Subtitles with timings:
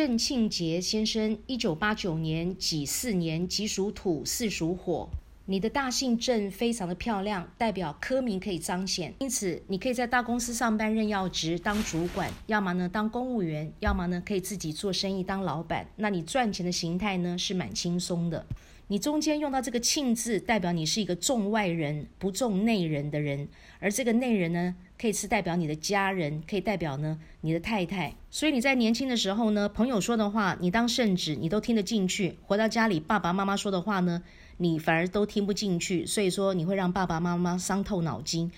[0.00, 5.10] 郑庆杰先生，一九八九年己巳年，己属土，巳属火。
[5.44, 15.86] 你的大姓郑非常的漂亮，代表科名可以彰显，因此你可以在大公司上班任要职当主管，要么呢当公务员，要么呢可以自己做生意当老板。
[15.96, 18.46] 那你赚钱的形态呢是蛮轻松的。
[18.90, 23.46] 你中间用到这个庆字，代表你是一个重外人不重内人的人，
[23.78, 28.16] 而这个内人呢，可以是代表你的家人，可以代表呢你的太太。
[28.32, 34.24] 所以你在年轻的时候呢，朋友说的话，你当圣旨，你都听得进去；回到家里，爸爸妈妈说的话呢。
[34.62, 38.52] 你反而都听不进去，所以说你会让爸爸妈妈伤透脑筋。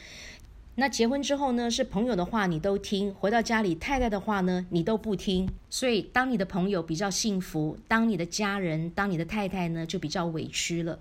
[0.75, 5.47] 那结婚之后呢，是朋友的话你都听，回到家里太太的话呢你都不听。
[5.69, 10.99] 所以当你的朋友比较幸福，当你的家人，当你的太太呢就比较委屈了。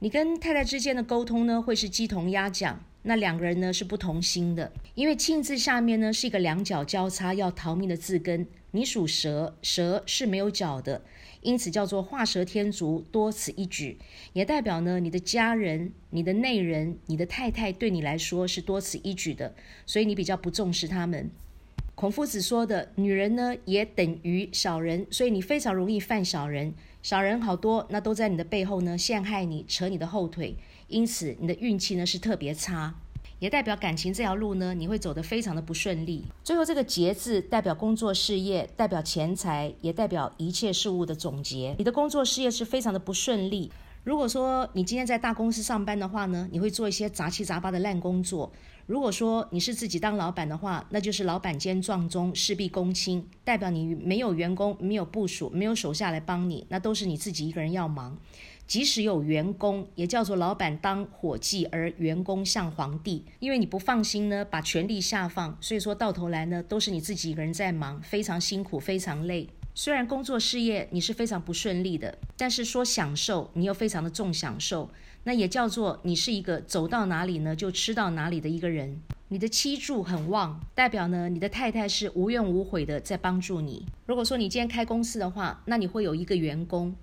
[0.00, 4.72] 你跟太太之间的沟通呢会是鸡同鸭讲，那两个人呢是不同心的。
[4.96, 11.02] 因为“庆”字下面呢是一个两脚交叉要逃命的字根，你属蛇，蛇是没有脚的。
[11.40, 13.98] 因此叫做画蛇添足，多此一举，
[14.32, 21.30] 也代表呢，你的家人、你的内人、你的太太对你来说是多此一举的，所以你比较不重视他们。
[21.94, 26.72] 孔夫子说的，女人呢也等于小人，所以你非常容易犯小人。
[27.02, 33.01] 小人好多，那都在你的背后呢陷害你，扯你的后腿，因此你的运气呢是特别差。
[33.42, 36.24] 也代表感情这条路呢，你会走得非常的不顺利。
[36.44, 41.74] 最后这个劫字代表工作事业，代表钱财，也代表一切事物的总结。
[41.76, 43.68] 你的工作事业是非常的不顺利。
[44.04, 48.52] 如果说你今天在大公司上班的话呢，你会做一些杂七杂八的烂工作。
[48.86, 58.18] 如果说你是自己当老板的话，那就是老板兼撞钟，事必躬亲，代表你没有员工，没有部署，没有手下来帮你，那都是你自己一个人要忙。
[58.66, 69.48] 即使有员工，也叫做老板当伙计，而员工像皇帝，因为你不放心呢，把权力下放，所以说到头来呢，都是你自己一个人在忙，非常辛苦，非常累。
[69.74, 74.90] 虽然工作事业你是非常不顺利的，但是说享受，你又非常的重享受，
[75.24, 79.00] 那也叫做你是一个走到哪里呢就吃到哪里的一个人。
[79.28, 83.86] 你的妻柱很旺，代表呢你的太太是无怨无悔的在帮助你。
[84.04, 86.94] 如果说你今天开公司的话，那你会有一个员工。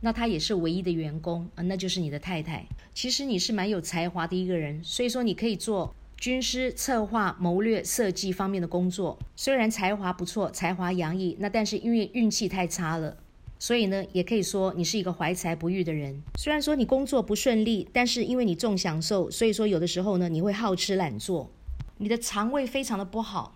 [0.00, 2.66] 那他也是唯一的员工啊，那就是你的太太。
[2.94, 9.18] 其实你是蛮有才华的一个人，所以说你可以做军师、策划、谋略、设计方面的工作。
[9.36, 13.16] 虽然才华不错，才华洋溢，那但是因为运气太差了，
[13.58, 16.22] 所以呢，也可以说你是一个怀才不遇的人。
[16.36, 21.50] 虽然说你工作不顺利，但是因为你重享受，所以说有的时候呢，你会好吃懒做，
[21.98, 23.54] 你的肠胃非常的不好，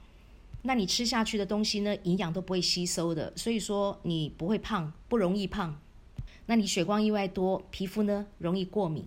[0.62, 5.80] 那你吃下去的东西呢，营养都不会吸收的，所以说你不会胖，不容易胖。
[6.46, 9.04] 那你血光意外多，皮肤呢容易过敏。